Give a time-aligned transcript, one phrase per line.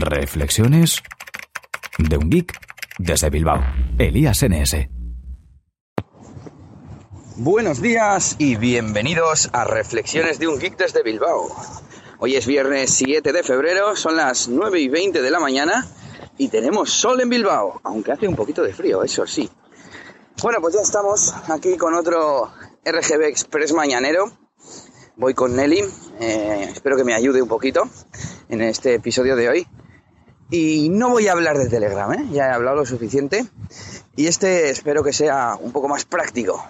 [0.00, 1.02] Reflexiones
[1.98, 2.52] de un geek
[2.98, 3.62] desde Bilbao.
[3.98, 4.88] Elías NS.
[7.36, 11.48] Buenos días y bienvenidos a Reflexiones de un geek desde Bilbao.
[12.18, 15.86] Hoy es viernes 7 de febrero, son las 9 y 20 de la mañana
[16.38, 19.50] y tenemos sol en Bilbao, aunque hace un poquito de frío, eso sí.
[20.42, 22.52] Bueno, pues ya estamos aquí con otro
[22.84, 24.30] RGB Express mañanero.
[25.16, 25.82] Voy con Nelly,
[26.20, 27.82] eh, espero que me ayude un poquito
[28.48, 29.66] en este episodio de hoy.
[30.50, 32.26] Y no voy a hablar de Telegram, ¿eh?
[32.30, 33.46] ya he hablado lo suficiente.
[34.14, 36.64] Y este espero que sea un poco más práctico.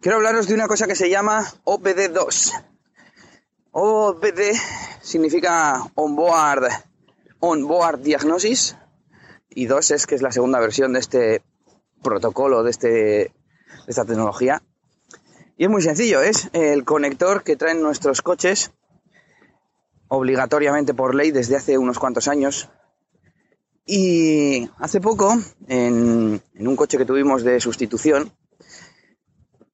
[0.00, 2.64] Quiero hablaros de una cosa que se llama OBD2.
[3.72, 4.56] OBD
[5.02, 6.68] significa Onboard,
[7.38, 8.76] onboard Diagnosis
[9.50, 11.42] y 2 es que es la segunda versión de este
[12.02, 13.32] protocolo, de, este, de
[13.86, 14.62] esta tecnología.
[15.56, 18.72] Y es muy sencillo, es el conector que traen nuestros coches
[20.08, 22.68] obligatoriamente por ley desde hace unos cuantos años
[23.92, 28.30] y hace poco, en, un coche que tuvimos de sustitución,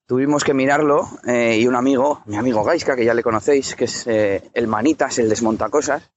[0.06, 3.84] tuvimos que mirarlo eh, y un amigo, mi amigo Gaiska, que ya le conocéis, que
[3.84, 6.10] es eh, el Manitas, el desmontacosas,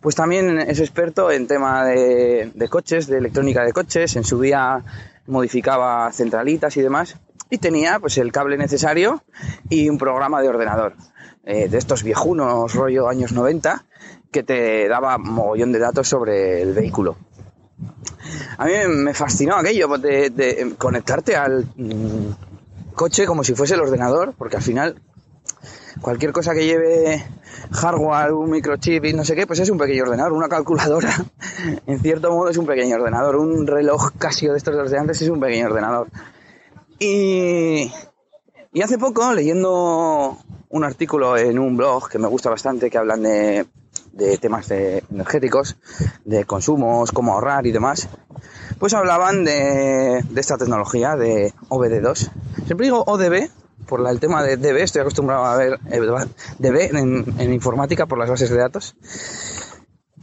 [0.00, 4.82] pues también es experto en tema de, coches, de electrónica de coches, en su día
[5.26, 7.18] modificaba centralitas y demás,
[7.50, 9.24] y tenía pues el cable necesario
[9.68, 10.94] y un programa de ordenador,
[11.44, 13.84] eh, de estos viejunos rollo años 90,
[14.30, 17.18] que te daba mogollón de datos sobre el vehículo
[18.58, 24.34] a mí me fascinó aquello de, conectarte al mm, coche como si fuese el ordenador,
[24.36, 25.00] porque al final
[26.00, 27.24] cualquier cosa que lleve
[27.70, 31.12] hardware, un microchip y no sé qué, pues es un pequeño ordenador, una calculadora,
[31.86, 35.28] en cierto modo es un pequeño ordenador, un reloj Casio de estos de antes es
[35.28, 36.08] un pequeño ordenador.
[36.98, 37.90] Y
[38.82, 43.66] hace poco, leyendo un artículo en un blog que me gusta bastante, que hablan de
[44.12, 45.76] de temas energéticos,
[46.24, 48.08] de consumos, cómo ahorrar y demás,
[48.78, 52.30] pues hablaban de, esta tecnología de OBD2.
[52.66, 53.48] Siempre digo ODB
[53.86, 56.00] por el tema de DB, estoy acostumbrado a ver eh,
[56.58, 58.96] DB en, informática por las bases de datos.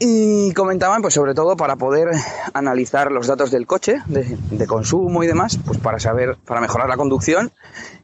[0.02, 2.10] Y comentaban, pues sobre todo para poder
[2.54, 6.96] analizar los datos del coche, de, consumo y demás, pues para saber, para mejorar la
[6.96, 7.52] conducción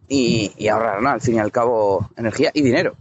[0.09, 2.95] y, ahorrar, al fin y al cabo, energía y dinero.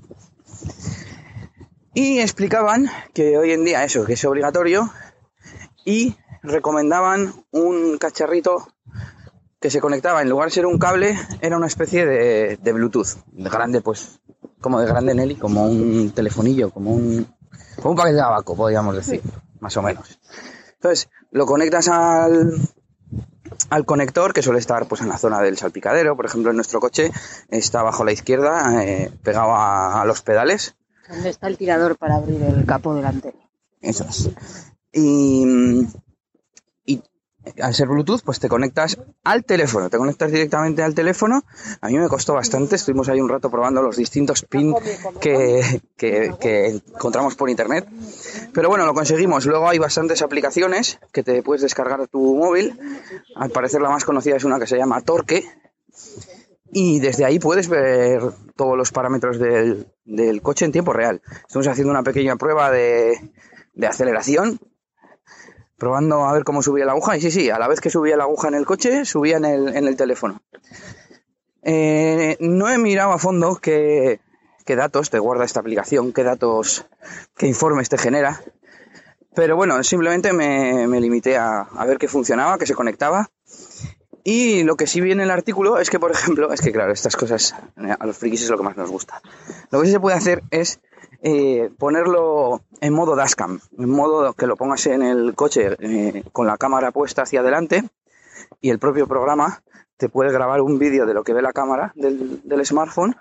[1.95, 4.91] Y explicaban que hoy en día eso, que es obligatorio,
[5.85, 8.69] y recomendaban un cacharrito
[9.61, 13.17] que se conectaba, en lugar de ser un cable, era una especie de, de Bluetooth,
[13.33, 14.21] de grande, pues,
[14.61, 17.27] como de grande Nelly, como un telefonillo, como un,
[17.77, 19.23] como un paquete de abaco, podríamos decir,
[19.61, 20.19] más o menos.
[20.75, 22.61] Entonces, lo conectas al,
[23.71, 26.81] al conector que suele estar pues en la zona del salpicadero, por ejemplo en nuestro
[26.81, 27.11] coche
[27.49, 30.77] está bajo la izquierda, eh, pegado a, los pedales
[31.09, 33.39] ¿Dónde está el tirador para abrir el capó delantero?
[33.81, 34.31] Eso es.
[34.93, 35.87] Y,
[37.61, 41.45] al ser Bluetooth, pues te conectas al teléfono, te conectas directamente al teléfono.
[41.83, 44.75] A mí me costó bastante, estuvimos ahí un rato probando los distintos pins
[45.21, 47.87] que, que, encontramos por internet.
[48.55, 49.45] Pero bueno, lo conseguimos.
[49.45, 52.79] Luego hay bastantes aplicaciones que te puedes descargar a tu móvil.
[53.37, 55.45] Al parecer la más conocida es una que se llama Torque,
[56.75, 58.21] y desde ahí puedes ver
[58.57, 61.23] todos los parámetros del, coche en tiempo real.
[61.47, 63.31] Estamos haciendo una pequeña prueba de,
[63.89, 64.59] aceleración,
[65.79, 67.17] probando a ver cómo subía la aguja.
[67.17, 69.45] Y sí, sí, a la vez que subía la aguja en el coche, subía en
[69.45, 70.43] el, teléfono.
[71.63, 74.19] Eh, no he mirado a fondo qué,
[74.67, 76.87] datos te guarda esta aplicación, qué datos,
[77.37, 78.43] qué informes te genera.
[79.33, 83.31] Pero bueno, simplemente me, limité a, a ver qué funcionaba, qué se conectaba
[84.27, 86.93] y lo que sí viene en el artículo es que, por ejemplo, es que claro,
[86.93, 89.21] estas cosas eh, a los frikis es lo que más nos gusta.
[89.71, 90.81] Lo que sí se puede hacer es
[91.23, 96.47] eh, ponerlo en modo dashcam, en modo que lo pongas en el coche eh, con
[96.47, 97.85] la cámara puesta hacia adelante
[98.63, 99.63] y el propio programa
[99.99, 103.17] te puede grabar un vídeo de lo que ve la cámara del, smartphone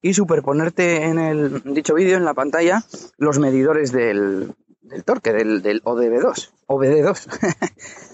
[0.00, 2.84] y superponerte en el dicho vídeo en la pantalla
[3.18, 4.54] los medidores del,
[5.04, 8.13] torque, del, del ODB2, OBD2.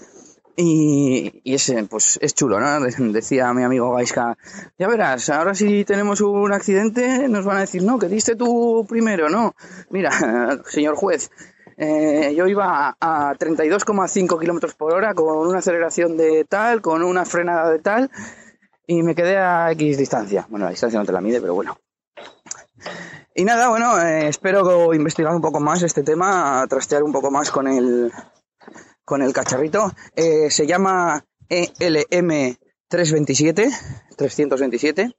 [0.63, 2.79] Y, ese, pues es chulo, ¿no?
[3.11, 4.37] Decía mi amigo Gaiska,
[4.77, 8.85] ya verás, ahora si tenemos un accidente nos van a decir, no, que diste tú
[8.87, 9.55] primero, no.
[9.89, 10.11] Mira,
[10.65, 11.31] señor juez,
[11.77, 17.25] eh, yo iba a 32,5 kilómetros por hora con una aceleración de tal, con una
[17.25, 18.11] frenada de tal,
[18.85, 20.45] y me quedé a X distancia.
[20.47, 21.75] Bueno, la distancia no te la mide, pero bueno.
[23.33, 27.49] Y nada, bueno, eh, espero investigar un poco más este tema, trastear un poco más
[27.49, 28.11] con el,
[29.05, 29.91] con el cacharrito.
[30.15, 32.55] Eh, se llama ELM
[32.87, 33.69] 327,
[34.17, 35.15] 327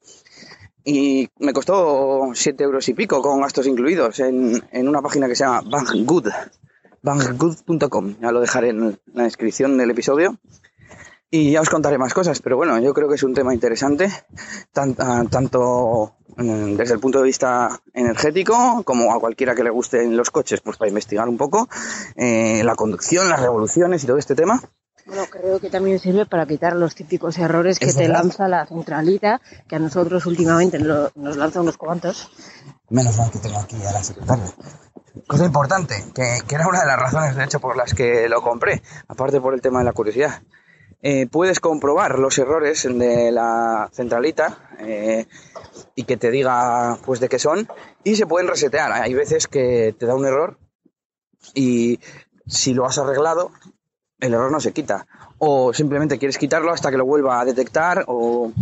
[0.84, 5.44] y me costó 7 euros y pico con gastos incluidos en, una página que se
[5.44, 6.28] llama Banggood.
[7.02, 8.16] banggood.com.
[8.20, 10.38] Ya lo dejaré en la descripción del episodio.
[11.30, 14.12] Y ya os contaré más cosas, pero bueno, yo creo que es un tema interesante,
[14.76, 20.16] ah, tanto mm, desde el punto de vista energético como a cualquiera que le gusten
[20.16, 21.68] los coches, pues para investigar un poco
[22.16, 24.60] eh, la conducción, las revoluciones y todo este tema.
[25.06, 29.40] Bueno, creo que también sirve para quitar los típicos errores que te lanza la centralita,
[29.68, 32.30] que a nosotros últimamente nos lanza unos cuantos.
[32.88, 34.44] Menos mal que tengo aquí a la secretaria.
[35.26, 38.42] Cosa importante, que, que era una de las razones, de hecho, por las que lo
[38.42, 40.42] compré, aparte por el tema de la curiosidad.
[41.04, 45.26] Eh, puedes comprobar los errores de la centralita eh,
[45.96, 47.68] y que te diga pues de qué son
[48.04, 48.92] y se pueden resetear.
[48.92, 50.58] Hay veces que te da un error
[51.54, 51.98] y
[52.46, 53.50] si lo has arreglado,
[54.20, 55.06] el error no se quita.
[55.38, 58.52] O simplemente quieres quitarlo hasta que lo vuelva a detectar o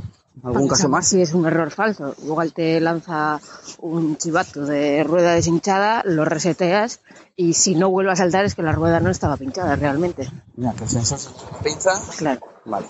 [0.43, 1.09] algún caso más.
[1.09, 3.41] Si es un error falso, igual te lanza
[3.79, 7.01] un chivato de rueda deshinchada, lo reseteas
[7.37, 10.29] y si no vuelve a saltar es que la rueda no estaba pinchada realmente.
[10.57, 11.33] Mira, que el sensor
[11.63, 11.93] pincha.
[12.17, 12.41] Claro.
[12.65, 12.87] Vale.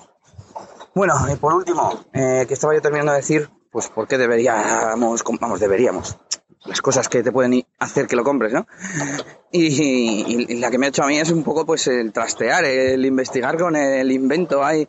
[0.95, 5.23] Bueno, y por último, eh, que estaba yo terminando de decir, pues por qué deberíamos,
[5.41, 6.19] vamos, deberíamos,
[6.65, 8.67] las cosas que te pueden hacer que lo compres, ¿no?
[9.53, 12.65] Y, y, la que me ha hecho a mí es un poco pues el trastear,
[12.65, 14.65] el investigar con el invento.
[14.65, 14.87] Hay,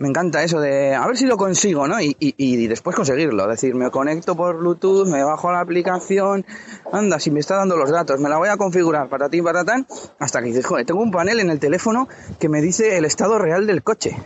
[0.00, 2.00] me encanta eso de a ver si lo consigo, ¿no?
[2.00, 3.42] Y, y, y, después conseguirlo.
[3.44, 6.46] Es decir, me conecto por Bluetooth, me bajo la aplicación,
[6.90, 9.62] anda, si me está dando los datos, me la voy a configurar para ti, para
[9.62, 9.86] tan,
[10.18, 12.08] hasta que dices, joder, tengo un panel en el teléfono
[12.38, 14.16] que me dice el estado real del coche.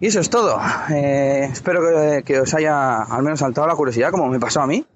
[0.00, 0.58] Y eso es todo.
[0.88, 4.66] Eh, espero que, que, os haya al menos saltado la curiosidad, como me pasó a
[4.66, 4.86] mí.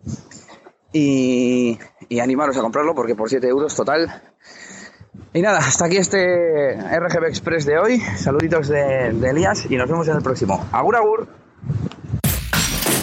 [0.94, 1.78] Y,
[2.08, 4.22] y animaros a comprarlo porque por 7 euros total
[5.34, 8.00] y nada, hasta aquí este RGB Express de hoy.
[8.16, 10.66] Saluditos de, Elías y nos vemos en el próximo.
[10.72, 11.28] Agur, agur.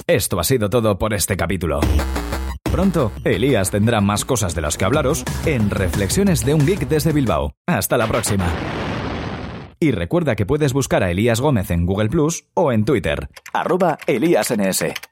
[0.08, 1.80] Esto ha sido todo por este capítulo.
[2.72, 7.14] Pronto, Elías tendrá más cosas de las que hablaros en Reflexiones de un Geek desde
[7.14, 7.54] Bilbao.
[7.68, 8.48] Hasta la próxima.
[9.80, 13.98] Y recuerda que puedes buscar a Elías Gómez en Google Plus o en Twitter, arroba
[14.08, 15.09] ElíasNS.